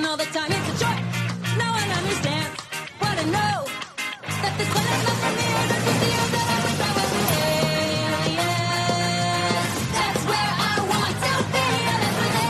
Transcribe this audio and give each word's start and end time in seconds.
all 0.00 0.16
the 0.16 0.24
time. 0.24 0.50
It's 0.50 0.68
a 0.68 0.72
choice. 0.72 1.04
No 1.58 1.68
one 1.70 1.90
understands 1.92 2.58
what 2.98 3.12
I 3.12 3.24
know. 3.28 3.66
That 4.40 4.56
this 4.56 4.72
one 4.72 4.88
is 4.88 5.04
not 5.04 5.16
for 5.20 5.32
me. 5.36 5.44
The 5.52 5.68
I 5.68 5.84
they 6.00 6.16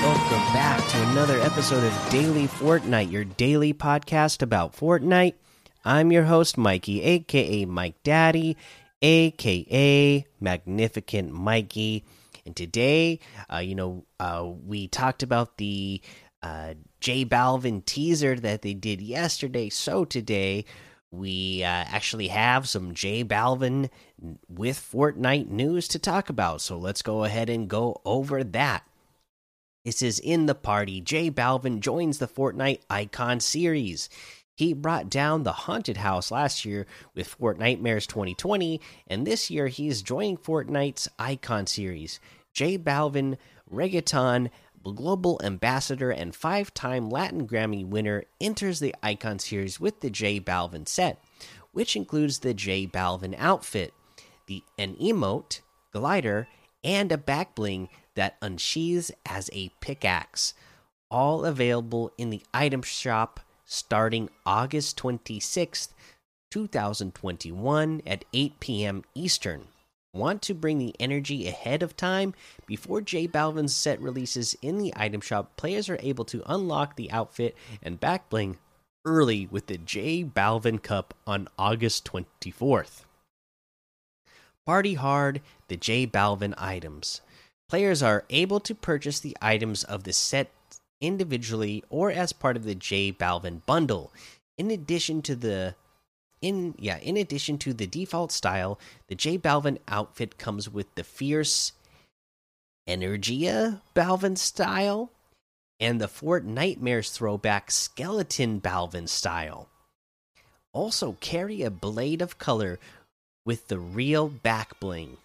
Welcome 0.06 0.46
back 0.54 0.78
to 0.88 1.02
another 1.10 1.40
episode 1.40 1.82
of 1.82 1.92
Daily 2.10 2.46
Fortnite, 2.46 3.10
your 3.10 3.24
daily 3.24 3.74
podcast 3.74 4.40
about 4.40 4.76
Fortnite. 4.76 5.34
I'm 5.84 6.12
your 6.12 6.24
host, 6.24 6.56
Mikey, 6.56 7.02
aka 7.02 7.64
Mike 7.64 8.00
Daddy, 8.04 8.56
aka 9.02 10.24
Magnificent 10.40 11.32
Mikey. 11.32 12.04
And 12.46 12.54
today, 12.54 13.18
uh, 13.52 13.58
you 13.58 13.74
know, 13.74 14.04
uh, 14.20 14.48
we 14.64 14.86
talked 14.86 15.24
about 15.24 15.58
the 15.58 16.00
uh, 16.42 16.74
J 17.00 17.24
Balvin 17.24 17.84
teaser 17.84 18.36
that 18.36 18.62
they 18.62 18.74
did 18.74 19.00
yesterday. 19.00 19.68
So 19.68 20.04
today, 20.04 20.64
we 21.10 21.62
uh, 21.62 21.66
actually 21.68 22.28
have 22.28 22.68
some 22.68 22.94
J 22.94 23.22
Balvin 23.22 23.90
with 24.48 24.78
Fortnite 24.78 25.48
news 25.48 25.86
to 25.88 25.98
talk 25.98 26.30
about. 26.30 26.60
So 26.60 26.78
let's 26.78 27.02
go 27.02 27.24
ahead 27.24 27.50
and 27.50 27.68
go 27.68 28.00
over 28.04 28.42
that. 28.42 28.84
This 29.84 30.00
is 30.00 30.18
in 30.18 30.46
the 30.46 30.54
party. 30.54 31.00
J 31.00 31.30
Balvin 31.30 31.80
joins 31.80 32.18
the 32.18 32.28
Fortnite 32.28 32.80
Icon 32.88 33.40
series. 33.40 34.08
He 34.54 34.72
brought 34.74 35.10
down 35.10 35.42
the 35.42 35.52
haunted 35.52 35.96
house 35.98 36.30
last 36.30 36.64
year 36.64 36.86
with 37.14 37.38
Fortnitemares 37.38 38.06
2020, 38.06 38.80
and 39.08 39.26
this 39.26 39.50
year 39.50 39.68
he's 39.68 40.02
joining 40.02 40.36
Fortnite's 40.36 41.08
Icon 41.18 41.66
series. 41.66 42.20
J 42.52 42.78
Balvin, 42.78 43.38
reggaeton 43.72 44.50
global 44.82 45.40
ambassador 45.42 46.10
and 46.10 46.34
five-time 46.34 47.08
Latin 47.08 47.46
Grammy 47.46 47.86
winner, 47.86 48.24
enters 48.40 48.80
the 48.80 48.94
Icon 49.02 49.38
series 49.38 49.78
with 49.78 50.00
the 50.00 50.10
J 50.10 50.40
Balvin 50.40 50.86
set, 50.88 51.22
which 51.72 51.96
includes 51.96 52.40
the 52.40 52.54
J 52.54 52.86
Balvin 52.86 53.34
outfit, 53.38 53.94
the 54.46 54.62
an 54.78 54.96
emote, 54.96 55.60
glider, 55.92 56.48
and 56.84 57.12
a 57.12 57.18
back 57.18 57.54
bling 57.54 57.88
that 58.14 58.36
unsheathes 58.42 59.10
as 59.24 59.48
a 59.52 59.70
pickaxe. 59.80 60.54
All 61.10 61.44
available 61.44 62.12
in 62.18 62.30
the 62.30 62.42
item 62.52 62.82
shop 62.82 63.40
starting 63.64 64.28
August 64.44 64.98
26th, 64.98 65.88
2021 66.50 68.02
at 68.06 68.24
8 68.32 68.60
p.m. 68.60 69.04
Eastern. 69.14 69.68
Want 70.14 70.42
to 70.42 70.54
bring 70.54 70.78
the 70.78 70.94
energy 71.00 71.48
ahead 71.48 71.82
of 71.82 71.96
time? 71.96 72.34
Before 72.66 73.00
J 73.00 73.26
Balvin's 73.26 73.74
set 73.74 73.98
releases 73.98 74.54
in 74.60 74.76
the 74.76 74.92
item 74.94 75.22
shop, 75.22 75.56
players 75.56 75.88
are 75.88 75.98
able 76.00 76.26
to 76.26 76.42
unlock 76.44 76.96
the 76.96 77.10
outfit 77.10 77.56
and 77.82 77.98
back 77.98 78.28
bling 78.28 78.58
early 79.06 79.46
with 79.50 79.66
the 79.66 79.78
J 79.78 80.22
Balvin 80.22 80.82
Cup 80.82 81.14
on 81.26 81.48
August 81.58 82.04
24th. 82.04 83.04
Party 84.66 84.94
Hard, 84.94 85.40
the 85.68 85.78
J 85.78 86.06
Balvin 86.06 86.54
items. 86.58 87.22
Players 87.70 88.02
are 88.02 88.24
able 88.28 88.60
to 88.60 88.74
purchase 88.74 89.18
the 89.18 89.36
items 89.40 89.82
of 89.82 90.04
the 90.04 90.12
set 90.12 90.50
individually 91.00 91.82
or 91.88 92.10
as 92.10 92.34
part 92.34 92.56
of 92.56 92.64
the 92.64 92.74
J 92.74 93.12
Balvin 93.12 93.64
bundle. 93.64 94.12
In 94.58 94.70
addition 94.70 95.22
to 95.22 95.34
the 95.34 95.74
in 96.42 96.74
yeah, 96.78 96.98
in 96.98 97.16
addition 97.16 97.56
to 97.58 97.72
the 97.72 97.86
default 97.86 98.32
style, 98.32 98.78
the 99.06 99.14
J 99.14 99.38
Balvin 99.38 99.78
outfit 99.88 100.36
comes 100.36 100.68
with 100.68 100.92
the 100.96 101.04
fierce 101.04 101.72
Energia 102.88 103.80
Balvin 103.94 104.36
style 104.36 105.10
and 105.78 106.00
the 106.00 106.08
Fortnitemares 106.08 107.12
throwback 107.12 107.70
skeleton 107.70 108.60
Balvin 108.60 109.08
style. 109.08 109.68
Also 110.72 111.16
carry 111.20 111.62
a 111.62 111.70
blade 111.70 112.20
of 112.20 112.38
color 112.38 112.78
with 113.44 113.68
the 113.68 113.78
real 113.78 114.28
back 114.28 114.78
bling. 114.80 115.16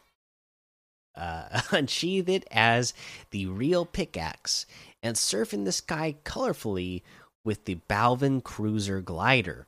Uh, 1.15 1.61
unsheath 1.71 2.29
it 2.29 2.45
as 2.51 2.93
the 3.31 3.47
real 3.47 3.85
pickaxe 3.85 4.67
and 5.01 5.17
surf 5.17 5.53
in 5.53 5.63
the 5.63 5.71
sky 5.71 6.15
colorfully 6.23 7.01
with 7.43 7.65
the 7.65 7.79
Balvin 7.89 8.43
Cruiser 8.43 9.01
glider. 9.01 9.65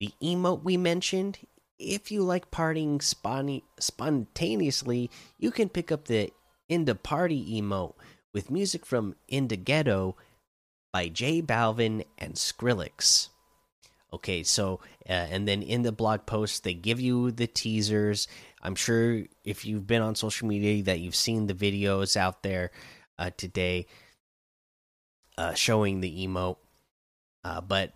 The 0.00 0.12
emote 0.22 0.62
we 0.62 0.76
mentioned, 0.76 1.38
if 1.78 2.10
you 2.10 2.22
like 2.22 2.50
partying 2.50 3.02
spontaneously, 3.80 5.10
you 5.38 5.50
can 5.50 5.68
pick 5.68 5.90
up 5.90 6.06
the 6.06 6.30
In 6.68 6.84
Da 6.84 6.94
Party 6.94 7.60
emote 7.60 7.94
with 8.32 8.50
music 8.50 8.86
from 8.86 9.16
In 9.26 9.48
Da 9.48 9.56
Getto 9.56 10.14
by 10.92 11.08
J 11.08 11.42
Balvin 11.42 12.04
and 12.16 12.34
Skrillex. 12.34 13.28
Okay, 14.12 14.42
so 14.42 14.80
uh, 15.08 15.12
and 15.12 15.46
then 15.46 15.62
in 15.62 15.82
the 15.82 15.92
blog 15.92 16.24
post 16.26 16.64
they 16.64 16.74
give 16.74 17.00
you 17.00 17.30
the 17.30 17.46
teasers. 17.46 18.26
I'm 18.62 18.74
sure 18.74 19.24
if 19.44 19.64
you've 19.64 19.86
been 19.86 20.02
on 20.02 20.14
social 20.14 20.48
media 20.48 20.82
that 20.84 21.00
you've 21.00 21.14
seen 21.14 21.46
the 21.46 21.54
videos 21.54 22.16
out 22.16 22.42
there 22.42 22.70
uh, 23.18 23.30
today 23.36 23.86
uh, 25.36 25.54
showing 25.54 26.00
the 26.00 26.26
emote. 26.26 26.56
Uh, 27.44 27.60
but 27.60 27.92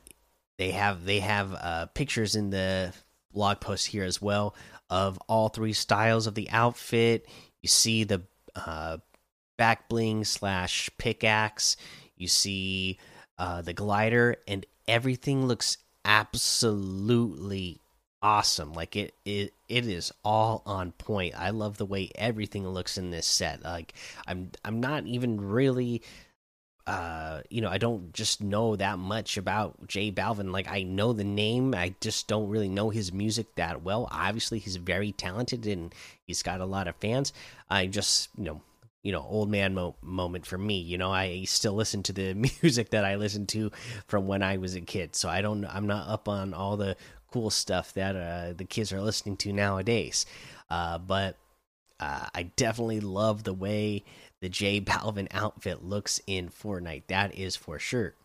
they 0.58 0.70
have 0.72 1.04
they 1.04 1.20
have 1.20 1.54
uh, 1.54 1.86
pictures 1.86 2.36
in 2.36 2.50
the 2.50 2.92
blog 3.32 3.60
post 3.60 3.86
here 3.86 4.04
as 4.04 4.20
well 4.20 4.54
of 4.90 5.18
all 5.26 5.48
three 5.48 5.72
styles 5.72 6.26
of 6.26 6.34
the 6.34 6.50
outfit. 6.50 7.26
You 7.62 7.68
see 7.68 8.04
the 8.04 8.22
uh, 8.54 8.98
back 9.56 9.88
bling 9.88 10.24
slash 10.24 10.91
pickaxe. 10.98 11.76
You 12.16 12.28
see 12.28 12.98
uh, 13.38 13.62
the 13.62 13.72
glider, 13.72 14.36
and 14.46 14.66
everything 14.86 15.46
looks 15.46 15.78
absolutely 16.04 17.80
awesome. 18.22 18.72
Like 18.72 18.96
it, 18.96 19.14
it, 19.24 19.54
it 19.68 19.86
is 19.86 20.12
all 20.24 20.62
on 20.66 20.92
point. 20.92 21.34
I 21.36 21.50
love 21.50 21.76
the 21.78 21.86
way 21.86 22.10
everything 22.14 22.68
looks 22.68 22.98
in 22.98 23.10
this 23.10 23.26
set. 23.26 23.64
Like 23.64 23.94
I'm, 24.26 24.50
I'm 24.64 24.80
not 24.80 25.06
even 25.06 25.41
really 25.41 26.02
uh 26.87 27.41
you 27.48 27.60
know 27.60 27.69
i 27.69 27.78
don't 27.78 28.12
just 28.12 28.43
know 28.43 28.75
that 28.75 28.98
much 28.98 29.37
about 29.37 29.87
J 29.87 30.10
Balvin. 30.10 30.50
Like 30.50 30.69
i 30.69 30.82
know 30.82 31.12
the 31.12 31.25
name. 31.25 31.75
I 31.75 31.94
just 32.00 32.26
don't 32.28 32.48
really 32.48 32.69
know 32.69 32.91
his 32.91 33.12
music 33.12 33.54
that 33.54 33.82
well. 33.82 34.09
Obviously 34.10 34.59
he's 34.59 34.76
very 34.76 35.12
talented 35.12 35.66
and 35.66 35.94
he's 36.25 36.42
got 36.42 36.60
a 36.60 36.66
lot 36.66 36.88
of 36.88 36.97
fans. 36.97 37.32
I 37.71 37.87
just 37.87 38.31
you 38.37 38.44
know 38.44 38.60
you 39.03 39.12
know 39.12 39.25
old 39.28 39.48
man 39.48 39.75
mo 39.75 39.94
moment 40.03 40.47
for 40.47 40.59
me 40.59 40.81
you 40.81 40.98
know? 40.98 41.12
I 41.12 41.44
still 41.44 41.75
listen 41.75 42.03
to 42.04 42.12
the 42.12 42.34
music 42.62 42.91
that 42.91 43.04
i 43.04 43.16
listened 43.16 43.48
to 43.50 43.71
from 44.06 44.26
when 44.26 44.42
i 44.42 44.56
was 44.56 44.75
a 44.75 44.81
kid. 44.81 45.15
So 45.15 45.28
i 45.28 45.41
don't 45.41 45.65
i'm 45.66 45.87
not 45.87 46.09
up 46.09 46.28
on 46.28 46.54
all 46.54 46.76
the 46.76 46.97
cool 47.31 47.50
stuff 47.50 47.94
that 47.94 48.16
uh 48.16 48.54
the 48.54 48.65
kids 48.65 48.92
are 48.92 49.00
listening 49.00 49.37
to 49.38 49.53
nowadays. 49.53 50.26
Uh 50.69 50.98
but 50.98 51.37
uh, 52.03 52.26
I 52.34 52.42
definitely 52.56 52.98
love 52.98 53.44
the 53.44 53.54
way 53.54 54.03
the 54.42 54.48
J 54.48 54.80
Balvin 54.80 55.28
outfit 55.30 55.84
looks 55.84 56.20
in 56.26 56.48
Fortnite. 56.48 57.04
That 57.06 57.32
is 57.34 57.54
for 57.54 57.78
sure. 57.78 58.16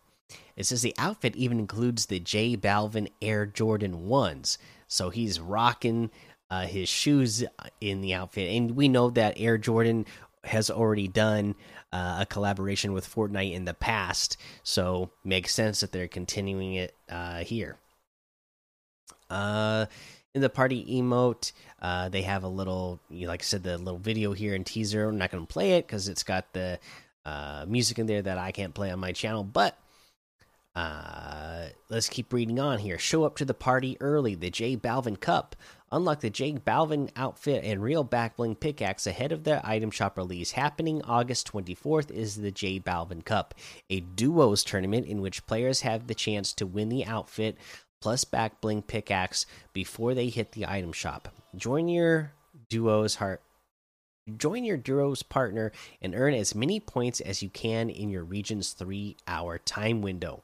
It 0.56 0.66
says 0.66 0.82
the 0.82 0.94
outfit 0.98 1.36
even 1.36 1.60
includes 1.60 2.06
the 2.06 2.18
J 2.18 2.56
Balvin 2.56 3.08
Air 3.22 3.46
Jordan 3.46 4.08
1s. 4.08 4.58
So 4.88 5.10
he's 5.10 5.38
rocking 5.38 6.10
uh, 6.50 6.66
his 6.66 6.88
shoes 6.88 7.44
in 7.80 8.00
the 8.00 8.14
outfit. 8.14 8.50
And 8.50 8.72
we 8.72 8.88
know 8.88 9.10
that 9.10 9.38
Air 9.38 9.58
Jordan 9.58 10.06
has 10.42 10.70
already 10.70 11.06
done 11.06 11.54
uh, 11.92 12.18
a 12.20 12.26
collaboration 12.26 12.92
with 12.92 13.08
Fortnite 13.08 13.54
in 13.54 13.64
the 13.64 13.74
past. 13.74 14.36
So 14.64 15.10
makes 15.22 15.54
sense 15.54 15.80
that 15.80 15.92
they're 15.92 16.08
continuing 16.08 16.74
it 16.74 16.96
uh, 17.08 17.44
here. 17.44 17.76
Uh, 19.30 19.86
the 20.40 20.50
party 20.50 21.00
emote, 21.00 21.52
uh, 21.80 22.08
they 22.08 22.22
have 22.22 22.42
a 22.42 22.48
little, 22.48 23.00
you 23.08 23.26
know, 23.26 23.28
like 23.28 23.42
I 23.42 23.44
said, 23.44 23.62
the 23.62 23.78
little 23.78 23.98
video 23.98 24.32
here 24.32 24.54
and 24.54 24.64
teaser. 24.64 25.08
I'm 25.08 25.18
not 25.18 25.30
going 25.30 25.46
to 25.46 25.52
play 25.52 25.72
it 25.72 25.86
because 25.86 26.08
it's 26.08 26.22
got 26.22 26.52
the 26.52 26.78
uh, 27.24 27.64
music 27.68 27.98
in 27.98 28.06
there 28.06 28.22
that 28.22 28.38
I 28.38 28.52
can't 28.52 28.74
play 28.74 28.90
on 28.90 28.98
my 28.98 29.12
channel. 29.12 29.44
But 29.44 29.78
uh, 30.74 31.66
let's 31.88 32.08
keep 32.08 32.32
reading 32.32 32.60
on 32.60 32.78
here. 32.78 32.98
Show 32.98 33.24
up 33.24 33.36
to 33.36 33.44
the 33.44 33.54
party 33.54 33.96
early. 34.00 34.34
The 34.34 34.50
J 34.50 34.76
Balvin 34.76 35.18
Cup. 35.18 35.56
Unlock 35.90 36.20
the 36.20 36.30
J 36.30 36.52
Balvin 36.52 37.10
outfit 37.16 37.64
and 37.64 37.82
real 37.82 38.04
backbling 38.04 38.60
pickaxe 38.60 39.06
ahead 39.06 39.32
of 39.32 39.44
the 39.44 39.66
item 39.66 39.90
shop 39.90 40.16
release. 40.16 40.52
Happening 40.52 41.02
August 41.02 41.50
24th 41.50 42.10
is 42.10 42.36
the 42.36 42.50
J 42.50 42.78
Balvin 42.78 43.24
Cup, 43.24 43.54
a 43.88 44.00
duos 44.00 44.62
tournament 44.62 45.06
in 45.06 45.20
which 45.20 45.46
players 45.46 45.80
have 45.80 46.06
the 46.06 46.14
chance 46.14 46.52
to 46.52 46.66
win 46.66 46.90
the 46.90 47.06
outfit 47.06 47.56
plus 48.00 48.24
back 48.24 48.60
bling 48.60 48.82
pickaxe 48.82 49.46
before 49.72 50.14
they 50.14 50.28
hit 50.28 50.52
the 50.52 50.66
item 50.66 50.92
shop. 50.92 51.28
Join 51.56 51.88
your 51.88 52.32
duo's 52.68 53.16
heart. 53.16 53.42
Join 54.36 54.64
your 54.64 54.76
duo's 54.76 55.22
partner 55.22 55.72
and 56.02 56.14
earn 56.14 56.34
as 56.34 56.54
many 56.54 56.80
points 56.80 57.20
as 57.20 57.42
you 57.42 57.48
can 57.48 57.88
in 57.88 58.10
your 58.10 58.24
region's 58.24 58.72
three 58.72 59.16
hour 59.26 59.58
time 59.58 60.02
window. 60.02 60.42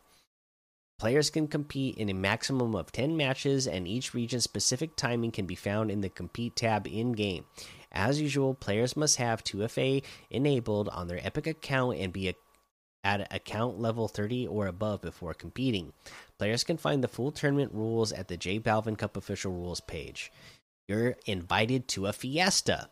Players 0.99 1.29
can 1.29 1.49
compete 1.49 1.99
in 1.99 2.09
a 2.09 2.15
maximum 2.15 2.75
of 2.77 2.93
10 2.93 3.17
matches, 3.17 3.67
and 3.67 3.87
each 3.87 4.15
region's 4.15 4.45
specific 4.45 4.95
timing 4.95 5.33
can 5.33 5.45
be 5.45 5.57
found 5.57 5.91
in 5.91 6.01
the 6.01 6.09
Compete 6.09 6.55
tab 6.55 6.87
in 6.87 7.13
game. 7.13 7.45
As 7.91 8.21
usual, 8.21 8.55
players 8.55 8.97
must 8.97 9.17
have 9.17 9.45
2FA 9.45 10.03
enabled 10.31 10.89
on 10.89 11.09
their 11.09 11.21
Epic 11.23 11.47
account 11.49 11.99
and 11.99 12.13
be 12.13 12.29
a 12.29 12.35
at 13.05 13.33
account 13.33 13.79
level 13.79 14.09
30 14.09 14.47
or 14.47 14.67
above 14.67 15.03
before 15.03 15.35
competing. 15.35 15.93
Players 16.39 16.65
can 16.65 16.79
find 16.79 17.05
the 17.05 17.09
full 17.09 17.31
tournament 17.31 17.73
rules 17.73 18.11
at 18.13 18.29
the 18.29 18.37
J 18.37 18.59
Balvin 18.59 18.99
Cup 18.99 19.17
official 19.17 19.53
rules 19.53 19.81
page. 19.81 20.33
You're 20.89 21.17
invited 21.27 21.87
to 21.89 22.07
a 22.07 22.13
fiesta. 22.13 22.89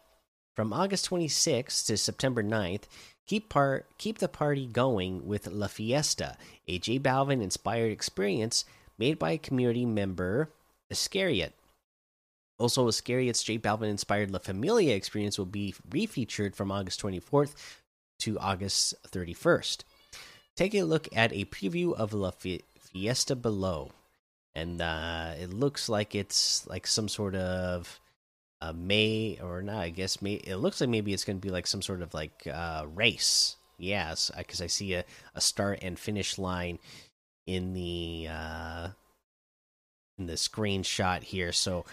From 0.55 0.73
August 0.73 1.09
26th 1.09 1.87
to 1.87 1.97
September 1.97 2.43
9th, 2.43 2.83
keep 3.27 3.49
part 3.49 3.87
keep 3.97 4.19
the 4.19 4.29
party 4.29 4.67
going 4.67 5.27
with 5.27 5.47
La 5.47 5.67
Fiesta, 5.67 6.37
a 6.69 6.79
J 6.79 6.99
Balvin 6.99 7.43
inspired 7.43 7.91
experience 7.91 8.67
made 8.99 9.19
by 9.19 9.39
community 9.39 9.87
member, 9.87 10.51
Iscariot. 10.91 11.55
Also, 12.59 12.87
Iscariot's 12.87 13.43
J 13.43 13.59
Balvin 13.59 13.89
inspired 13.89 14.31
La 14.31 14.39
Familia 14.39 14.95
experience 14.95 15.39
will 15.39 15.47
be 15.47 15.75
refeatured 15.89 16.55
from 16.55 16.71
August 16.71 17.03
24th 17.03 17.55
to 18.21 18.39
August 18.39 18.95
31st. 19.11 19.85
Take 20.57 20.75
a 20.75 20.83
look 20.83 21.09
at 21.15 21.33
a 21.33 21.47
preview 21.47 21.95
of 21.95 22.13
La 22.13 22.31
Fiesta 22.31 23.35
below, 23.35 23.91
and 24.55 24.83
uh, 24.83 25.33
it 25.41 25.51
looks 25.51 25.89
like 25.89 26.15
it's 26.15 26.67
like 26.67 26.87
some 26.87 27.09
sort 27.09 27.35
of 27.35 28.01
uh, 28.61 28.73
May 28.75 29.39
or 29.43 29.63
not. 29.63 29.83
I 29.83 29.91
guess 29.91 30.21
May. 30.21 30.35
It 30.35 30.57
looks 30.57 30.81
like 30.81 30.91
maybe 30.91 31.15
it's 31.15 31.25
going 31.25 31.39
to 31.39 31.47
be 31.47 31.51
like 31.51 31.67
some 31.67 31.81
sort 31.81 32.03
of 32.03 32.13
like 32.13 32.47
uh, 32.53 32.85
race. 32.95 33.57
Yes, 33.79 34.31
because 34.37 34.61
I 34.61 34.67
see 34.67 34.95
a, 34.95 35.05
a 35.35 35.41
start 35.41 35.79
and 35.83 35.99
finish 35.99 36.39
line 36.39 36.79
in 37.47 37.73
the 37.73 38.29
uh, 38.31 38.89
in 40.19 40.27
the 40.27 40.35
screenshot 40.35 41.23
here. 41.23 41.53
So 41.53 41.87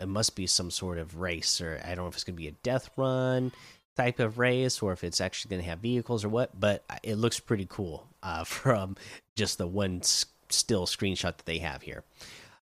it 0.00 0.08
must 0.08 0.34
be 0.34 0.48
some 0.48 0.72
sort 0.72 0.98
of 0.98 1.20
race, 1.20 1.60
or 1.60 1.80
I 1.84 1.94
don't 1.94 2.04
know 2.04 2.08
if 2.08 2.14
it's 2.14 2.24
going 2.24 2.36
to 2.36 2.42
be 2.42 2.48
a 2.48 2.52
death 2.62 2.90
run 2.96 3.52
type 4.00 4.18
of 4.18 4.38
race 4.38 4.80
or 4.80 4.92
if 4.92 5.04
it's 5.04 5.20
actually 5.20 5.50
going 5.50 5.62
to 5.62 5.68
have 5.68 5.80
vehicles 5.80 6.24
or 6.24 6.28
what. 6.28 6.58
But 6.58 6.84
it 7.02 7.16
looks 7.16 7.38
pretty 7.38 7.66
cool 7.68 8.06
uh, 8.22 8.44
from 8.56 8.96
just 9.36 9.58
the 9.58 9.66
one 9.66 10.02
still 10.02 10.86
screenshot 10.86 11.36
that 11.36 11.46
they 11.46 11.58
have 11.58 11.82
here. 11.82 12.04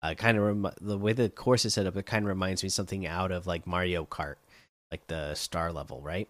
Uh, 0.02 0.14
kind 0.14 0.38
of 0.38 0.74
the 0.80 0.96
way 0.96 1.12
the 1.12 1.28
course 1.28 1.64
is 1.64 1.74
set 1.74 1.86
up, 1.86 1.96
it 1.96 2.06
kind 2.06 2.24
of 2.24 2.28
reminds 2.28 2.62
me 2.62 2.70
something 2.70 3.06
out 3.06 3.30
of 3.30 3.46
like 3.46 3.66
Mario 3.66 4.06
Kart, 4.06 4.36
like 4.90 5.06
the 5.08 5.34
star 5.34 5.72
level, 5.72 6.00
right? 6.00 6.26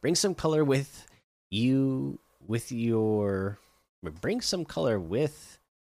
Bring 0.00 0.16
some 0.16 0.34
color 0.34 0.64
with 0.64 1.06
you 1.50 2.18
with 2.46 2.72
your 2.72 3.58
bring 4.20 4.40
some 4.40 4.64
color 4.64 4.98
with 4.98 5.58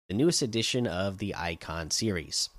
the 0.08 0.14
newest 0.14 0.42
edition 0.42 0.86
of 0.86 1.18
the 1.18 1.34
Icon 1.36 1.90
series. 1.90 2.50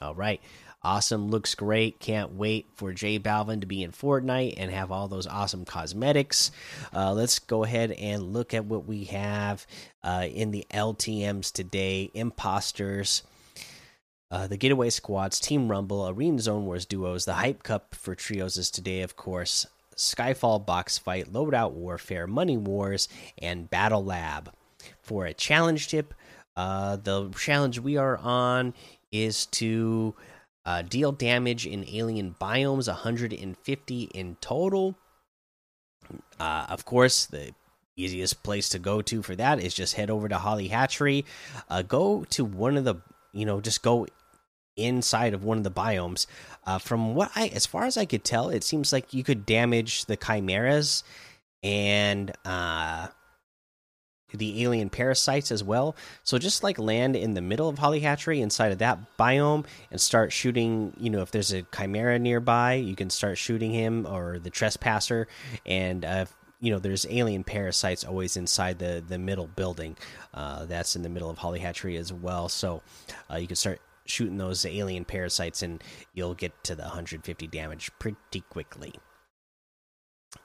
All 0.00 0.14
right. 0.14 0.40
Awesome. 0.84 1.28
Looks 1.28 1.54
great. 1.54 2.00
Can't 2.00 2.34
wait 2.34 2.66
for 2.74 2.92
J 2.92 3.18
Balvin 3.18 3.60
to 3.60 3.66
be 3.66 3.84
in 3.84 3.92
Fortnite 3.92 4.54
and 4.56 4.70
have 4.72 4.90
all 4.90 5.06
those 5.06 5.28
awesome 5.28 5.64
cosmetics. 5.64 6.50
Uh, 6.94 7.12
let's 7.12 7.38
go 7.38 7.62
ahead 7.62 7.92
and 7.92 8.32
look 8.32 8.52
at 8.52 8.64
what 8.64 8.86
we 8.86 9.04
have 9.04 9.64
uh, 10.02 10.26
in 10.28 10.50
the 10.50 10.66
LTMs 10.70 11.52
today 11.52 12.10
Imposters. 12.14 13.22
Uh, 14.32 14.46
the 14.46 14.56
Getaway 14.56 14.90
Squads, 14.90 15.38
Team 15.38 15.68
Rumble, 15.70 16.08
Arena 16.08 16.40
Zone 16.40 16.64
Wars 16.64 16.86
duos, 16.86 17.26
the 17.26 17.34
Hype 17.34 17.62
Cup 17.62 17.94
for 17.94 18.14
trios 18.14 18.56
is 18.56 18.70
today, 18.70 19.02
of 19.02 19.14
course. 19.14 19.66
Skyfall 19.94 20.64
Box 20.64 20.96
Fight, 20.98 21.30
Loadout 21.30 21.72
Warfare, 21.72 22.26
Money 22.26 22.56
Wars, 22.56 23.08
and 23.38 23.68
Battle 23.70 24.02
Lab. 24.02 24.50
For 25.02 25.26
a 25.26 25.34
challenge 25.34 25.88
tip, 25.88 26.14
uh, 26.56 26.96
the 26.96 27.30
challenge 27.38 27.78
we 27.78 27.98
are 27.98 28.16
on 28.16 28.74
is 29.12 29.46
to 29.46 30.14
uh, 30.64 30.82
deal 30.82 31.12
damage 31.12 31.66
in 31.66 31.84
alien 31.88 32.34
biomes, 32.40 32.88
150 32.88 34.02
in 34.02 34.36
total. 34.40 34.96
Uh, 36.38 36.66
of 36.68 36.84
course, 36.84 37.26
the 37.26 37.54
easiest 37.96 38.42
place 38.42 38.68
to 38.70 38.78
go 38.78 39.02
to 39.02 39.22
for 39.22 39.36
that 39.36 39.60
is 39.60 39.74
just 39.74 39.94
head 39.94 40.10
over 40.10 40.28
to 40.28 40.38
Holly 40.38 40.68
Hatchery. 40.68 41.24
Uh, 41.68 41.82
go 41.82 42.24
to 42.30 42.44
one 42.44 42.76
of 42.76 42.84
the, 42.84 42.96
you 43.32 43.44
know, 43.44 43.60
just 43.60 43.82
go 43.82 44.06
inside 44.76 45.34
of 45.34 45.44
one 45.44 45.58
of 45.58 45.64
the 45.64 45.70
biomes. 45.70 46.26
Uh, 46.64 46.78
from 46.78 47.14
what 47.14 47.30
I, 47.34 47.48
as 47.48 47.66
far 47.66 47.84
as 47.84 47.96
I 47.96 48.04
could 48.04 48.24
tell, 48.24 48.48
it 48.48 48.64
seems 48.64 48.92
like 48.92 49.12
you 49.12 49.24
could 49.24 49.44
damage 49.44 50.06
the 50.06 50.16
chimeras 50.16 51.04
and 51.62 52.32
uh, 52.44 53.08
the 54.32 54.62
alien 54.62 54.90
parasites 54.90 55.50
as 55.52 55.62
well. 55.62 55.96
So 56.24 56.38
just 56.38 56.62
like 56.62 56.78
land 56.78 57.16
in 57.16 57.34
the 57.34 57.40
middle 57.40 57.68
of 57.68 57.78
Holly 57.78 58.00
Hatchery 58.00 58.40
inside 58.40 58.72
of 58.72 58.78
that 58.78 58.98
biome 59.18 59.66
and 59.90 60.00
start 60.00 60.32
shooting. 60.32 60.94
You 60.98 61.10
know, 61.10 61.22
if 61.22 61.30
there's 61.30 61.52
a 61.52 61.62
chimera 61.62 62.18
nearby, 62.18 62.74
you 62.74 62.96
can 62.96 63.10
start 63.10 63.38
shooting 63.38 63.72
him 63.72 64.06
or 64.06 64.38
the 64.38 64.50
trespasser. 64.50 65.28
And 65.66 66.04
uh, 66.04 66.26
you 66.60 66.70
know, 66.70 66.78
there's 66.78 67.06
alien 67.10 67.44
parasites 67.44 68.04
always 68.04 68.36
inside 68.36 68.78
the 68.78 69.02
the 69.06 69.18
middle 69.18 69.48
building. 69.48 69.96
Uh, 70.32 70.64
that's 70.66 70.96
in 70.96 71.02
the 71.02 71.08
middle 71.08 71.28
of 71.30 71.38
Holly 71.38 71.60
Hatchery 71.60 71.96
as 71.96 72.12
well. 72.12 72.48
So 72.48 72.82
uh, 73.30 73.36
you 73.36 73.46
can 73.46 73.56
start 73.56 73.80
shooting 74.04 74.38
those 74.38 74.66
alien 74.66 75.04
parasites 75.04 75.62
and 75.62 75.82
you'll 76.14 76.34
get 76.34 76.52
to 76.64 76.74
the 76.74 76.82
150 76.82 77.46
damage 77.46 77.90
pretty 77.98 78.40
quickly. 78.50 78.94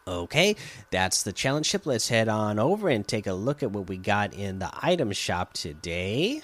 Okay, 0.08 0.56
that's 0.90 1.24
the 1.24 1.34
challenge 1.34 1.66
ship. 1.66 1.86
Let's 1.86 2.08
head 2.08 2.30
on 2.30 2.60
over 2.60 2.88
and 2.88 3.06
take 3.06 3.28
a 3.28 3.34
look 3.34 3.62
at 3.62 3.72
what 3.72 3.90
we 3.90 3.98
got 3.98 4.34
in 4.34 4.60
the 4.60 4.70
item 4.82 5.12
shop 5.12 5.52
today. 5.52 6.42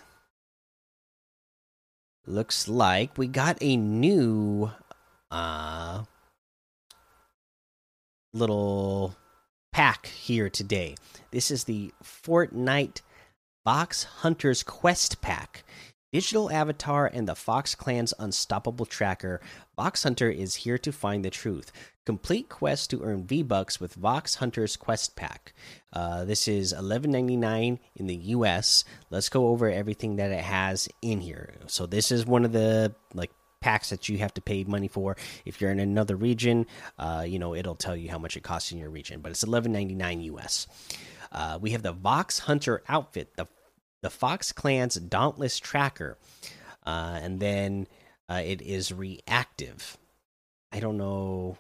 Looks 2.28 2.68
like 2.68 3.18
we 3.18 3.28
got 3.28 3.58
a 3.62 3.78
new 3.78 4.70
uh 5.32 6.04
little 8.34 9.16
pack 9.72 10.08
here 10.08 10.50
today. 10.50 10.96
This 11.32 11.50
is 11.50 11.64
the 11.64 11.94
Fortnite 12.04 13.02
Vox 13.66 14.04
Hunters 14.04 14.62
Quest 14.64 15.22
Pack. 15.22 15.64
Digital 16.12 16.52
Avatar 16.52 17.10
and 17.12 17.28
the 17.28 17.34
Fox 17.34 17.74
Clan's 17.74 18.14
Unstoppable 18.20 18.86
Tracker, 18.86 19.42
Vox 19.76 20.04
Hunter 20.04 20.30
is 20.30 20.54
here 20.54 20.78
to 20.78 20.92
find 20.92 21.26
the 21.26 21.32
truth. 21.32 21.72
Complete 22.06 22.50
quest 22.50 22.90
to 22.90 23.02
earn 23.02 23.24
V 23.24 23.44
Bucks 23.44 23.80
with 23.80 23.94
Vox 23.94 24.36
Hunter's 24.36 24.76
Quest 24.76 25.16
Pack. 25.16 25.54
Uh, 25.94 26.26
this 26.26 26.50
is 26.50 26.74
eleven 26.74 27.12
ninety 27.12 27.38
nine 27.38 27.80
in 27.96 28.08
the 28.08 28.16
U.S. 28.16 28.84
Let's 29.10 29.30
go 29.30 29.48
over 29.48 29.70
everything 29.70 30.18
that 30.18 30.30
it 30.30 30.44
has 30.44 30.90
in 31.02 31.22
here. 31.22 31.54
So 31.68 31.86
this 31.86 32.12
is 32.12 32.26
one 32.26 32.44
of 32.44 32.52
the 32.52 32.94
like 33.14 33.32
packs 33.62 33.90
that 33.90 34.10
you 34.10 34.18
have 34.18 34.34
to 34.34 34.42
pay 34.42 34.66
money 34.66 34.90
for. 34.90 35.16
If 35.46 35.62
you're 35.62 35.72
in 35.72 35.80
another 35.80 36.18
region, 36.18 36.66
uh, 37.00 37.24
you 37.26 37.40
know 37.40 37.56
it'll 37.56 37.76
tell 37.76 37.96
you 37.96 38.10
how 38.12 38.20
much 38.20 38.36
it 38.36 38.44
costs 38.44 38.74
in 38.74 38.80
your 38.80 38.90
region. 38.90 39.22
But 39.22 39.32
it's 39.32 39.44
eleven 39.44 39.72
ninety 39.72 39.96
nine 39.96 40.20
U.S. 40.22 40.68
Uh, 41.32 41.58
we 41.62 41.72
have 41.72 41.84
the 41.84 41.94
Vox 41.94 42.40
Hunter 42.40 42.84
outfit, 42.90 43.38
the 43.38 43.48
the 44.02 44.10
Fox 44.10 44.52
Clan's 44.52 44.96
Dauntless 44.96 45.58
Tracker, 45.58 46.18
uh, 46.86 47.18
and 47.22 47.40
then 47.40 47.88
uh, 48.28 48.42
it 48.44 48.62
is 48.62 48.92
reactive. 48.92 49.98
I 50.70 50.82
don't 50.82 50.98
know 50.98 51.58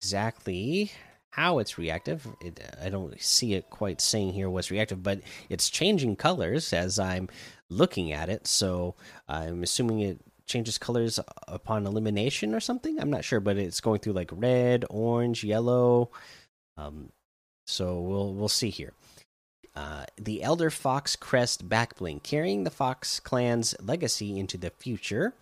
exactly 0.00 0.92
how 1.30 1.58
it's 1.58 1.78
reactive. 1.78 2.26
It, 2.40 2.60
I 2.82 2.88
don't 2.88 3.20
see 3.20 3.54
it 3.54 3.70
quite 3.70 4.00
saying 4.00 4.32
here 4.32 4.50
what's 4.50 4.70
reactive, 4.70 5.02
but 5.02 5.20
it's 5.48 5.70
changing 5.70 6.16
colors 6.16 6.72
as 6.72 6.98
I'm 6.98 7.28
looking 7.68 8.12
at 8.12 8.28
it. 8.28 8.46
So 8.46 8.96
I'm 9.28 9.62
assuming 9.62 10.00
it 10.00 10.20
changes 10.46 10.78
colors 10.78 11.20
upon 11.46 11.86
elimination 11.86 12.54
or 12.54 12.60
something. 12.60 12.98
I'm 12.98 13.10
not 13.10 13.24
sure, 13.24 13.40
but 13.40 13.56
it's 13.56 13.80
going 13.80 14.00
through 14.00 14.14
like 14.14 14.30
red, 14.32 14.84
orange, 14.90 15.44
yellow. 15.44 16.10
Um, 16.76 17.10
so 17.66 18.00
we'll 18.00 18.34
we'll 18.34 18.48
see 18.48 18.70
here. 18.70 18.92
Uh, 19.76 20.04
the 20.16 20.42
Elder 20.42 20.70
Fox 20.70 21.14
Crest 21.14 21.68
Backbling, 21.68 22.22
carrying 22.24 22.64
the 22.64 22.70
Fox 22.70 23.20
clan's 23.20 23.76
legacy 23.80 24.38
into 24.38 24.58
the 24.58 24.70
future. 24.70 25.32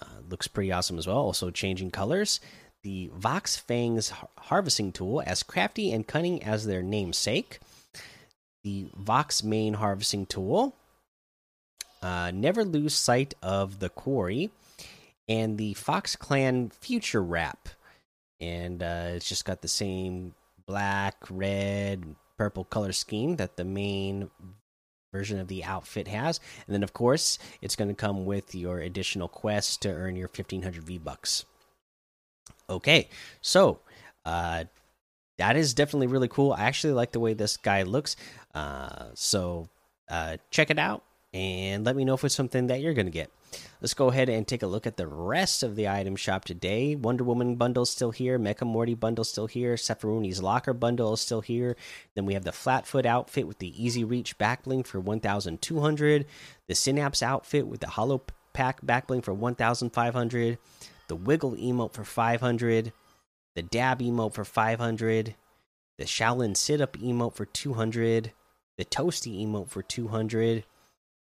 Uh, 0.00 0.20
looks 0.28 0.48
pretty 0.48 0.72
awesome 0.72 0.98
as 0.98 1.06
well. 1.06 1.18
Also 1.18 1.50
changing 1.50 1.90
colors. 1.90 2.40
The 2.82 3.10
Vox 3.14 3.56
Fangs 3.56 4.12
harvesting 4.38 4.92
tool, 4.92 5.22
as 5.26 5.42
crafty 5.42 5.92
and 5.92 6.06
cunning 6.06 6.42
as 6.42 6.66
their 6.66 6.82
namesake. 6.82 7.58
The 8.62 8.88
Vox 8.94 9.42
Main 9.42 9.74
harvesting 9.74 10.26
tool. 10.26 10.76
Uh, 12.02 12.30
never 12.32 12.64
lose 12.64 12.94
sight 12.94 13.34
of 13.42 13.80
the 13.80 13.88
quarry. 13.88 14.50
And 15.28 15.58
the 15.58 15.74
Fox 15.74 16.14
Clan 16.14 16.70
future 16.70 17.22
wrap. 17.22 17.68
And 18.40 18.82
uh, 18.82 19.08
it's 19.14 19.28
just 19.28 19.44
got 19.44 19.62
the 19.62 19.68
same 19.68 20.34
black, 20.66 21.16
red, 21.30 22.14
purple 22.36 22.64
color 22.64 22.92
scheme 22.92 23.36
that 23.36 23.56
the 23.56 23.64
main 23.64 24.30
version 25.12 25.38
of 25.38 25.48
the 25.48 25.64
outfit 25.64 26.08
has. 26.08 26.40
And 26.66 26.74
then, 26.74 26.82
of 26.82 26.92
course, 26.92 27.38
it's 27.62 27.76
going 27.76 27.88
to 27.88 27.94
come 27.94 28.24
with 28.26 28.54
your 28.54 28.78
additional 28.78 29.28
quest 29.28 29.82
to 29.82 29.88
earn 29.88 30.16
your 30.16 30.28
1500 30.28 30.82
V 30.84 30.98
bucks. 30.98 31.44
Okay, 32.68 33.08
so 33.40 33.78
uh, 34.24 34.64
that 35.38 35.56
is 35.56 35.74
definitely 35.74 36.08
really 36.08 36.28
cool. 36.28 36.52
I 36.52 36.62
actually 36.62 36.94
like 36.94 37.12
the 37.12 37.20
way 37.20 37.34
this 37.34 37.56
guy 37.56 37.82
looks. 37.82 38.16
Uh, 38.54 39.06
so 39.14 39.68
uh, 40.08 40.36
check 40.50 40.70
it 40.70 40.78
out 40.78 41.04
and 41.32 41.84
let 41.84 41.96
me 41.96 42.04
know 42.04 42.14
if 42.14 42.24
it's 42.24 42.34
something 42.34 42.68
that 42.68 42.80
you're 42.80 42.94
going 42.94 43.06
to 43.06 43.12
get. 43.12 43.30
Let's 43.80 43.94
go 43.94 44.08
ahead 44.08 44.28
and 44.28 44.46
take 44.46 44.62
a 44.62 44.66
look 44.66 44.86
at 44.86 44.96
the 44.96 45.06
rest 45.06 45.62
of 45.62 45.76
the 45.76 45.88
item 45.88 46.16
shop 46.16 46.44
today. 46.44 46.96
Wonder 46.96 47.24
Woman 47.24 47.56
bundle 47.56 47.84
still 47.84 48.10
here. 48.10 48.38
Mecha 48.38 48.66
Morty 48.66 48.94
bundle 48.94 49.24
still 49.24 49.46
here. 49.46 49.74
Sephirooni's 49.74 50.42
Locker 50.42 50.72
bundle 50.72 51.14
is 51.14 51.20
still 51.20 51.42
here. 51.42 51.76
Then 52.14 52.26
we 52.26 52.34
have 52.34 52.44
the 52.44 52.52
Flatfoot 52.52 53.06
outfit 53.06 53.46
with 53.46 53.58
the 53.58 53.82
Easy 53.82 54.02
Reach 54.02 54.38
backbling 54.38 54.86
for 54.86 54.98
1,200. 54.98 56.26
The 56.66 56.74
Synapse 56.74 57.22
outfit 57.22 57.66
with 57.66 57.80
the 57.80 57.88
Hollow 57.88 58.22
Pack 58.52 58.80
backbling 58.80 59.22
for 59.22 59.34
1,500. 59.34 60.58
The 61.08 61.16
Wiggle 61.16 61.52
emote 61.52 61.92
for 61.92 62.04
500. 62.04 62.92
The 63.54 63.62
Dab 63.62 64.00
emote 64.00 64.34
for 64.34 64.44
500. 64.44 65.34
The 65.98 66.04
Shaolin 66.04 66.56
Sit 66.56 66.80
Up 66.80 66.96
emote 66.98 67.34
for 67.34 67.46
200. 67.46 68.32
The 68.76 68.84
Toasty 68.84 69.46
emote 69.46 69.70
for 69.70 69.82
200. 69.82 70.64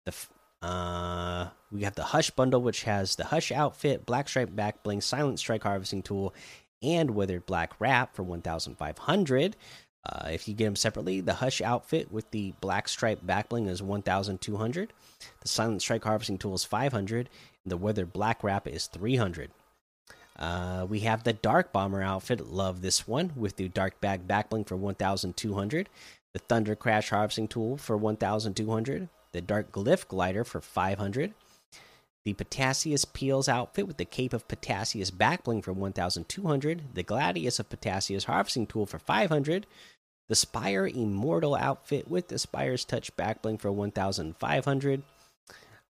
The 0.05 0.13
uh, 0.61 1.49
we 1.71 1.83
have 1.83 1.95
the 1.95 2.03
Hush 2.03 2.31
bundle, 2.31 2.61
which 2.61 2.83
has 2.83 3.15
the 3.15 3.25
Hush 3.25 3.51
outfit, 3.51 4.05
Black 4.05 4.27
Stripe 4.27 4.55
back 4.55 4.81
bling, 4.81 5.01
Silent 5.01 5.39
Strike 5.39 5.63
harvesting 5.63 6.01
tool, 6.01 6.33
and 6.81 7.11
Withered 7.11 7.45
Black 7.45 7.73
Wrap 7.79 8.15
for 8.15 8.23
1,500. 8.23 9.55
Uh, 10.07 10.29
if 10.29 10.47
you 10.47 10.53
get 10.53 10.65
them 10.65 10.75
separately, 10.75 11.19
the 11.19 11.35
Hush 11.35 11.61
outfit 11.61 12.11
with 12.11 12.31
the 12.31 12.53
Black 12.61 12.87
Stripe 12.87 13.21
backbling 13.25 13.67
is 13.67 13.83
1,200. 13.83 14.93
The 15.41 15.47
Silent 15.47 15.81
Strike 15.81 16.05
harvesting 16.05 16.37
tool 16.37 16.55
is 16.55 16.63
500, 16.63 17.29
and 17.63 17.71
the 17.71 17.77
Weather 17.77 18.05
Black 18.05 18.43
Wrap 18.43 18.67
is 18.67 18.87
300. 18.87 19.51
Uh, 20.39 20.85
we 20.87 21.01
have 21.01 21.23
the 21.23 21.33
Dark 21.33 21.73
Bomber 21.73 22.01
outfit. 22.01 22.47
Love 22.47 22.81
this 22.81 23.07
one 23.07 23.33
with 23.35 23.57
the 23.57 23.67
Dark 23.67 23.99
Bag 23.99 24.27
backbling 24.27 24.67
for 24.67 24.77
1,200. 24.77 25.89
The 26.33 26.39
Thunder 26.39 26.75
Crash 26.75 27.09
harvesting 27.09 27.47
tool 27.47 27.77
for 27.77 27.97
1,200 27.97 29.09
the 29.31 29.41
Dark 29.41 29.71
Glyph 29.71 30.07
Glider 30.07 30.43
for 30.43 30.61
500, 30.61 31.33
the 32.25 32.33
Potassius 32.33 33.05
Peels 33.05 33.47
outfit 33.47 33.87
with 33.87 33.97
the 33.97 34.05
Cape 34.05 34.33
of 34.33 34.47
Potassius 34.47 35.11
backbling 35.11 35.63
for 35.63 35.73
1200, 35.73 36.95
the 36.95 37.03
Gladius 37.03 37.59
of 37.59 37.69
Potassius 37.69 38.25
harvesting 38.25 38.67
tool 38.67 38.85
for 38.85 38.99
500, 38.99 39.67
the 40.27 40.35
Spire 40.35 40.87
Immortal 40.87 41.55
outfit 41.55 42.09
with 42.09 42.27
the 42.27 42.39
Spire's 42.39 42.85
Touch 42.85 43.15
backbling 43.15 43.59
for 43.59 43.71
1500, 43.71 45.03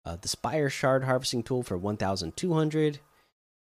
uh, 0.06 0.18
the 0.22 0.28
Spire 0.28 0.70
Shard 0.70 1.04
harvesting 1.04 1.44
tool 1.44 1.64
for 1.64 1.78
1200. 1.78 3.00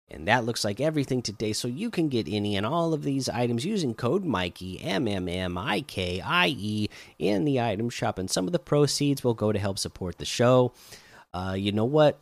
And 0.09 0.27
that 0.27 0.43
looks 0.43 0.65
like 0.65 0.81
everything 0.81 1.21
today. 1.21 1.53
So 1.53 1.69
you 1.69 1.89
can 1.89 2.09
get 2.09 2.27
any 2.27 2.57
and 2.57 2.65
all 2.65 2.93
of 2.93 3.03
these 3.03 3.29
items 3.29 3.63
using 3.63 3.93
code 3.93 4.25
Mikey 4.25 4.81
M 4.81 5.07
M 5.07 5.29
M 5.29 5.57
I 5.57 5.81
K 5.81 6.19
I 6.19 6.47
E 6.47 6.89
in 7.17 7.45
the 7.45 7.61
item 7.61 7.89
shop, 7.89 8.19
and 8.19 8.29
some 8.29 8.45
of 8.45 8.51
the 8.51 8.59
proceeds 8.59 9.23
will 9.23 9.33
go 9.33 9.53
to 9.53 9.59
help 9.59 9.79
support 9.79 10.17
the 10.17 10.25
show. 10.25 10.73
Uh, 11.33 11.55
you 11.57 11.71
know 11.71 11.85
what? 11.85 12.19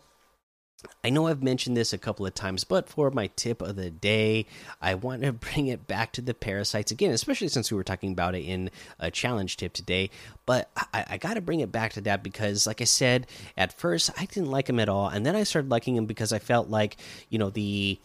I 1.03 1.09
know 1.09 1.27
I've 1.27 1.43
mentioned 1.43 1.75
this 1.75 1.93
a 1.93 1.97
couple 1.97 2.25
of 2.25 2.33
times, 2.33 2.63
but 2.63 2.89
for 2.89 3.11
my 3.11 3.27
tip 3.35 3.61
of 3.61 3.75
the 3.75 3.89
day, 3.89 4.45
I 4.81 4.95
want 4.95 5.23
to 5.23 5.33
bring 5.33 5.67
it 5.67 5.87
back 5.87 6.13
to 6.13 6.21
the 6.21 6.33
parasites 6.33 6.91
again, 6.91 7.11
especially 7.11 7.49
since 7.49 7.71
we 7.71 7.77
were 7.77 7.83
talking 7.83 8.11
about 8.11 8.35
it 8.35 8.43
in 8.43 8.69
a 8.99 9.11
challenge 9.11 9.57
tip 9.57 9.73
today. 9.73 10.09
But 10.45 10.69
I, 10.93 11.05
I 11.11 11.17
got 11.17 11.35
to 11.35 11.41
bring 11.41 11.59
it 11.59 11.71
back 11.71 11.93
to 11.93 12.01
that 12.01 12.23
because, 12.23 12.65
like 12.65 12.81
I 12.81 12.85
said, 12.85 13.27
at 13.57 13.73
first 13.73 14.11
I 14.17 14.25
didn't 14.25 14.51
like 14.51 14.67
them 14.67 14.79
at 14.79 14.89
all, 14.89 15.07
and 15.07 15.25
then 15.25 15.35
I 15.35 15.43
started 15.43 15.69
liking 15.69 15.95
them 15.95 16.05
because 16.05 16.31
I 16.31 16.39
felt 16.39 16.69
like 16.69 16.97
you 17.29 17.39
know 17.39 17.49
the 17.49 17.99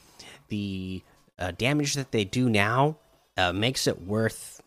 the 0.49 1.03
uh, 1.39 1.53
damage 1.53 1.95
that 1.95 2.13
they 2.13 2.25
do 2.25 2.49
now 2.49 2.97
uh, 3.37 3.53
makes 3.53 3.87
it 3.87 4.03
worth 4.03 4.61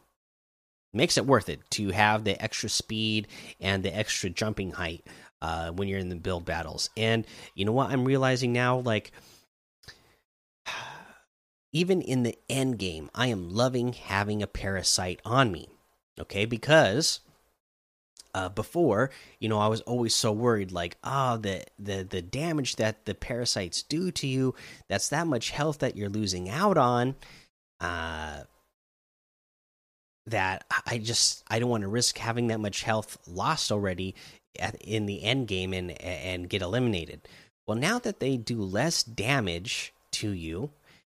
makes 0.93 1.17
it 1.17 1.25
worth 1.25 1.49
it 1.49 1.59
to 1.69 1.89
have 1.89 2.23
the 2.23 2.41
extra 2.41 2.69
speed 2.69 3.27
and 3.59 3.83
the 3.83 3.95
extra 3.95 4.29
jumping 4.29 4.71
height 4.71 5.05
uh, 5.41 5.71
when 5.71 5.87
you're 5.87 5.99
in 5.99 6.09
the 6.09 6.15
build 6.15 6.45
battles. 6.45 6.89
And 6.97 7.25
you 7.55 7.65
know 7.65 7.71
what 7.71 7.89
I'm 7.89 8.05
realizing 8.05 8.53
now? 8.53 8.79
Like, 8.79 9.11
even 11.71 12.01
in 12.01 12.23
the 12.23 12.37
end 12.49 12.79
game, 12.79 13.09
I 13.13 13.27
am 13.27 13.49
loving 13.49 13.93
having 13.93 14.41
a 14.41 14.47
parasite 14.47 15.21
on 15.25 15.51
me. 15.51 15.69
Okay, 16.19 16.45
because 16.45 17.19
uh, 18.33 18.49
before, 18.49 19.11
you 19.39 19.49
know, 19.49 19.59
I 19.59 19.67
was 19.67 19.81
always 19.81 20.15
so 20.15 20.31
worried, 20.31 20.71
like, 20.71 20.97
ah, 21.03 21.33
oh, 21.33 21.37
the 21.37 21.63
the 21.79 22.03
the 22.03 22.21
damage 22.21 22.75
that 22.77 23.05
the 23.05 23.13
parasites 23.15 23.83
do 23.83 24.11
to 24.11 24.27
you, 24.27 24.55
that's 24.87 25.09
that 25.09 25.27
much 25.27 25.51
health 25.51 25.79
that 25.79 25.95
you're 25.95 26.09
losing 26.09 26.49
out 26.49 26.77
on. 26.77 27.15
Uh, 27.79 28.41
that 30.27 30.65
I 30.85 30.97
just 30.97 31.43
I 31.47 31.59
don't 31.59 31.69
want 31.69 31.81
to 31.81 31.87
risk 31.87 32.17
having 32.17 32.47
that 32.47 32.59
much 32.59 32.83
health 32.83 33.17
lost 33.27 33.71
already 33.71 34.13
in 34.81 35.05
the 35.05 35.23
end 35.23 35.47
game 35.47 35.73
and 35.73 35.91
and 36.01 36.49
get 36.49 36.61
eliminated. 36.61 37.27
Well, 37.67 37.77
now 37.77 37.99
that 37.99 38.19
they 38.19 38.37
do 38.37 38.61
less 38.61 39.03
damage 39.03 39.93
to 40.13 40.31
you, 40.31 40.71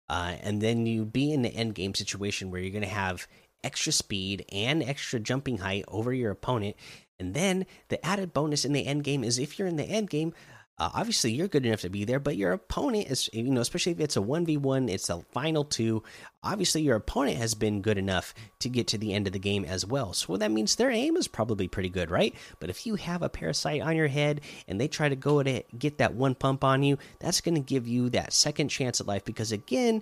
uh, 0.09 0.35
and 0.41 0.61
then 0.61 0.85
you 0.85 1.05
be 1.05 1.31
in 1.31 1.41
the 1.41 1.53
end 1.53 1.75
game 1.75 1.95
situation 1.95 2.51
where 2.51 2.61
you're 2.61 2.71
going 2.71 2.83
to 2.83 2.87
have 2.87 3.27
extra 3.63 3.91
speed 3.91 4.45
and 4.51 4.83
extra 4.83 5.19
jumping 5.19 5.59
height 5.59 5.85
over 5.87 6.13
your 6.13 6.31
opponent, 6.31 6.75
and 7.19 7.33
then 7.33 7.65
the 7.89 8.03
added 8.05 8.33
bonus 8.33 8.65
in 8.65 8.73
the 8.73 8.85
end 8.85 9.03
game 9.03 9.23
is 9.23 9.39
if 9.39 9.57
you're 9.57 9.67
in 9.67 9.77
the 9.77 9.83
end 9.83 10.09
game, 10.09 10.33
uh, 10.79 10.89
obviously, 10.95 11.31
you're 11.31 11.47
good 11.47 11.67
enough 11.67 11.81
to 11.81 11.89
be 11.89 12.03
there, 12.03 12.19
but 12.19 12.35
your 12.35 12.51
opponent 12.51 13.07
is, 13.07 13.29
you 13.31 13.43
know, 13.43 13.61
especially 13.61 13.91
if 13.91 13.99
it's 13.99 14.17
a 14.17 14.21
1v1, 14.21 14.89
it's 14.89 15.07
a 15.09 15.21
final 15.31 15.63
two. 15.63 16.01
Obviously, 16.41 16.81
your 16.81 16.95
opponent 16.95 17.37
has 17.37 17.53
been 17.53 17.81
good 17.81 17.99
enough 17.99 18.33
to 18.59 18.69
get 18.69 18.87
to 18.87 18.97
the 18.97 19.13
end 19.13 19.27
of 19.27 19.33
the 19.33 19.39
game 19.39 19.65
as 19.65 19.85
well. 19.85 20.13
So 20.13 20.35
that 20.35 20.51
means 20.51 20.75
their 20.75 20.89
aim 20.89 21.15
is 21.15 21.27
probably 21.27 21.67
pretty 21.67 21.89
good, 21.89 22.09
right? 22.09 22.33
But 22.59 22.71
if 22.71 22.87
you 22.87 22.95
have 22.95 23.21
a 23.21 23.29
parasite 23.29 23.81
on 23.81 23.95
your 23.95 24.07
head 24.07 24.41
and 24.67 24.81
they 24.81 24.87
try 24.87 25.09
to 25.09 25.15
go 25.15 25.43
to 25.43 25.61
get 25.77 25.99
that 25.99 26.15
one 26.15 26.33
pump 26.33 26.63
on 26.63 26.81
you, 26.81 26.97
that's 27.19 27.41
going 27.41 27.55
to 27.55 27.61
give 27.61 27.87
you 27.87 28.09
that 28.09 28.33
second 28.33 28.69
chance 28.69 28.99
at 28.99 29.07
life 29.07 29.23
because, 29.23 29.51
again, 29.51 30.01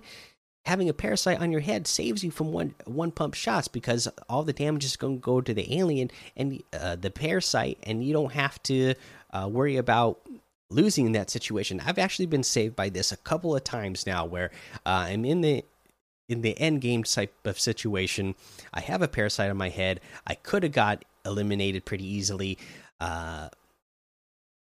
having 0.64 0.88
a 0.88 0.94
parasite 0.94 1.40
on 1.40 1.52
your 1.52 1.60
head 1.60 1.86
saves 1.86 2.24
you 2.24 2.30
from 2.30 2.50
one 2.52 2.74
one 2.86 3.10
pump 3.10 3.34
shots 3.34 3.68
because 3.68 4.08
all 4.28 4.42
the 4.42 4.52
damage 4.52 4.84
is 4.84 4.96
going 4.96 5.16
to 5.16 5.20
go 5.20 5.40
to 5.40 5.52
the 5.52 5.76
alien 5.76 6.10
and 6.34 6.62
uh, 6.72 6.96
the 6.96 7.10
parasite, 7.10 7.78
and 7.82 8.02
you 8.02 8.14
don't 8.14 8.32
have 8.32 8.62
to 8.62 8.94
uh, 9.32 9.48
worry 9.50 9.76
about 9.76 10.20
losing 10.72 11.06
in 11.06 11.12
that 11.12 11.30
situation. 11.30 11.80
I've 11.84 11.98
actually 11.98 12.26
been 12.26 12.42
saved 12.42 12.76
by 12.76 12.88
this 12.88 13.12
a 13.12 13.16
couple 13.16 13.54
of 13.54 13.64
times 13.64 14.06
now, 14.06 14.24
where 14.24 14.50
uh, 14.86 15.06
I'm 15.08 15.24
in 15.24 15.40
the 15.40 15.64
in 16.28 16.42
the 16.42 16.58
end 16.58 16.80
game 16.80 17.02
type 17.02 17.34
of 17.44 17.60
situation. 17.60 18.34
I 18.72 18.80
have 18.80 19.02
a 19.02 19.08
parasite 19.08 19.50
on 19.50 19.56
my 19.56 19.68
head. 19.68 20.00
I 20.26 20.34
could 20.34 20.62
have 20.62 20.72
got 20.72 21.04
eliminated 21.24 21.84
pretty 21.84 22.06
easily, 22.06 22.58
uh, 23.00 23.48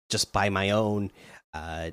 just 0.09 0.33
by 0.33 0.49
my 0.49 0.71
own 0.71 1.11
uh, 1.53 1.91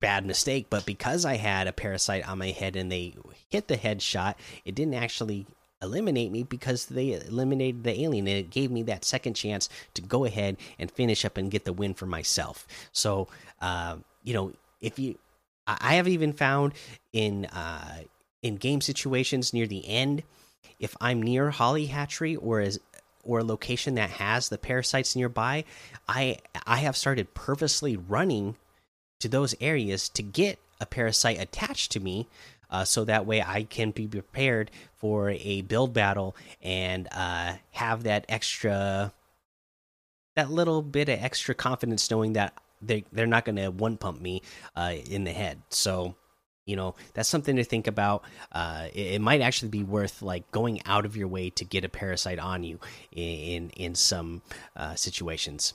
bad 0.00 0.24
mistake. 0.26 0.66
But 0.70 0.86
because 0.86 1.24
I 1.24 1.36
had 1.36 1.66
a 1.66 1.72
parasite 1.72 2.28
on 2.28 2.38
my 2.38 2.50
head 2.50 2.76
and 2.76 2.90
they 2.90 3.14
hit 3.48 3.68
the 3.68 3.76
headshot, 3.76 4.34
it 4.64 4.74
didn't 4.74 4.94
actually 4.94 5.46
eliminate 5.82 6.30
me 6.30 6.42
because 6.42 6.86
they 6.86 7.12
eliminated 7.12 7.84
the 7.84 8.00
alien 8.00 8.26
and 8.28 8.38
it 8.38 8.50
gave 8.50 8.70
me 8.70 8.82
that 8.84 9.04
second 9.04 9.34
chance 9.34 9.68
to 9.94 10.02
go 10.02 10.24
ahead 10.24 10.56
and 10.78 10.90
finish 10.90 11.24
up 11.24 11.36
and 11.36 11.50
get 11.50 11.64
the 11.64 11.72
win 11.72 11.94
for 11.94 12.06
myself. 12.06 12.66
So, 12.92 13.28
uh, 13.60 13.96
you 14.24 14.34
know, 14.34 14.52
if 14.80 14.98
you, 14.98 15.18
I 15.66 15.94
have 15.94 16.08
even 16.08 16.32
found 16.32 16.74
in 17.12 17.46
uh, 17.46 18.02
in 18.42 18.56
game 18.56 18.80
situations 18.80 19.52
near 19.52 19.66
the 19.66 19.86
end, 19.88 20.24
if 20.80 20.96
I'm 21.00 21.22
near 21.22 21.50
Holly 21.50 21.86
Hatchery 21.86 22.36
or 22.36 22.60
as 22.60 22.80
or 23.24 23.38
a 23.38 23.44
location 23.44 23.94
that 23.94 24.10
has 24.10 24.48
the 24.48 24.58
parasites 24.58 25.14
nearby, 25.14 25.64
I 26.08 26.38
I 26.66 26.78
have 26.78 26.96
started 26.96 27.34
purposely 27.34 27.96
running 27.96 28.56
to 29.20 29.28
those 29.28 29.54
areas 29.60 30.08
to 30.10 30.22
get 30.22 30.58
a 30.80 30.86
parasite 30.86 31.40
attached 31.40 31.92
to 31.92 32.00
me 32.00 32.26
uh, 32.72 32.84
so 32.84 33.04
that 33.04 33.26
way 33.26 33.42
I 33.42 33.62
can 33.64 33.90
be 33.92 34.08
prepared 34.08 34.70
for 34.96 35.30
a 35.30 35.62
build 35.62 35.92
battle 35.92 36.34
and 36.62 37.06
uh, 37.12 37.54
have 37.70 38.04
that 38.04 38.24
extra, 38.28 39.12
that 40.34 40.50
little 40.50 40.82
bit 40.82 41.08
of 41.08 41.22
extra 41.22 41.54
confidence 41.54 42.10
knowing 42.10 42.32
that 42.32 42.54
they 42.80 43.04
they're 43.12 43.26
not 43.26 43.44
going 43.44 43.56
to 43.56 43.70
one 43.70 43.96
pump 43.96 44.20
me 44.20 44.42
uh, 44.74 44.94
in 45.08 45.24
the 45.24 45.30
head. 45.30 45.62
So 45.68 46.16
you 46.64 46.76
know 46.76 46.94
that's 47.14 47.28
something 47.28 47.56
to 47.56 47.64
think 47.64 47.86
about 47.86 48.24
uh, 48.52 48.88
it, 48.92 49.14
it, 49.14 49.20
might 49.20 49.40
actually 49.40 49.68
be 49.68 49.82
worth 49.82 50.22
like 50.22 50.50
going 50.50 50.80
out 50.86 51.04
of 51.04 51.16
your 51.16 51.28
way 51.28 51.50
to 51.50 51.64
get 51.64 51.84
a 51.84 51.88
parasite 51.88 52.38
on 52.38 52.64
you 52.64 52.78
in 53.10 53.38
in, 53.38 53.70
in 53.70 53.94
some 53.94 54.42
uh, 54.76 54.94
situations 54.94 55.74